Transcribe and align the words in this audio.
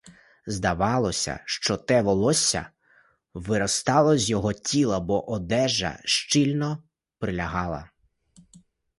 Здавалося, 0.45 1.39
що 1.45 1.77
те 1.77 2.01
волосся 2.01 2.67
виростало 3.33 4.17
з 4.17 4.29
його 4.29 4.53
тіла, 4.53 4.99
бо 4.99 5.31
одежа 5.31 5.99
щільно 6.05 6.83
прилягала. 7.19 7.89